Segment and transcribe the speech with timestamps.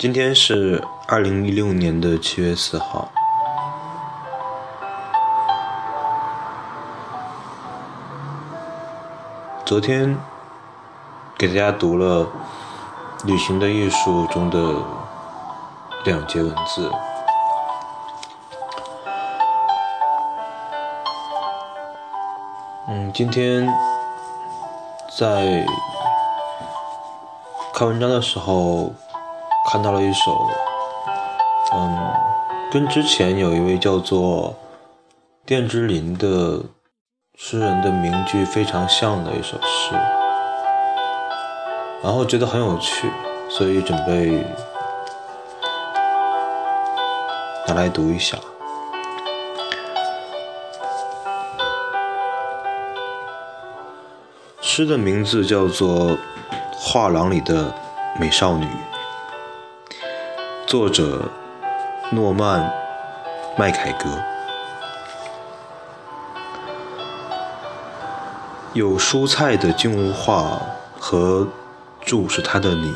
[0.00, 3.12] 今天是二零一六年的七月四号。
[9.66, 10.16] 昨天
[11.36, 12.24] 给大家读了
[13.26, 14.82] 《旅行的艺术》中的
[16.06, 16.90] 两节文字。
[22.88, 23.70] 嗯，今天
[25.18, 25.66] 在
[27.74, 28.94] 看文章的时候。
[29.72, 30.50] 看到了一首，
[31.72, 32.12] 嗯，
[32.72, 34.52] 跟之前有一位叫做
[35.46, 36.60] 卞之琳的
[37.36, 39.94] 诗人的名句非常像的一首诗，
[42.02, 43.08] 然后觉得很有趣，
[43.48, 44.44] 所以准备
[47.68, 48.36] 拿来读一下。
[54.60, 56.10] 诗的名字叫做
[56.76, 57.72] 《画廊里的
[58.18, 58.64] 美少女》。
[60.70, 61.28] 作者
[62.12, 62.60] 诺曼·
[63.58, 64.08] 麦凯格。
[68.72, 70.62] 有蔬菜的静物画
[71.00, 71.48] 和
[72.02, 72.94] 注视它的你，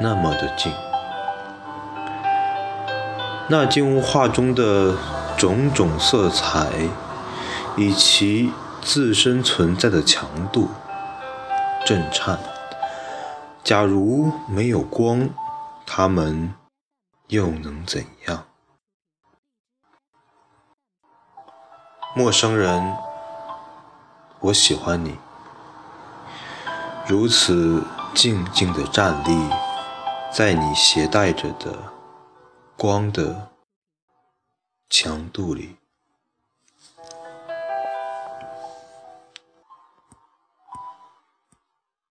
[0.00, 0.72] 那么的近。
[3.46, 4.96] 那静物画中的
[5.38, 6.66] 种种色彩，
[7.76, 8.50] 以其
[8.80, 10.68] 自身存在的强度
[11.86, 12.40] 震颤。
[13.62, 15.28] 假如没有光。
[15.94, 16.54] 他们
[17.26, 18.46] 又能怎样？
[22.16, 22.96] 陌生人，
[24.40, 25.18] 我喜欢你，
[27.06, 27.84] 如此
[28.14, 29.50] 静静的站立
[30.32, 31.92] 在你携带着的
[32.78, 33.50] 光的
[34.88, 35.76] 强度里。